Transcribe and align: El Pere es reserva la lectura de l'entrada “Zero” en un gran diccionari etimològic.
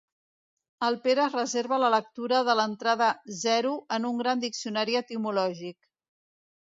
El 0.87 0.95
Pere 1.03 1.21
es 1.25 1.33
reserva 1.39 1.77
la 1.83 1.91
lectura 1.95 2.39
de 2.49 2.55
l'entrada 2.61 3.09
“Zero” 3.43 3.77
en 3.99 4.09
un 4.13 4.17
gran 4.25 4.43
diccionari 4.47 4.99
etimològic. 5.05 5.79